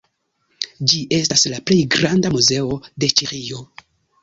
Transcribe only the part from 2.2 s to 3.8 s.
muzeo de Ĉeĥio.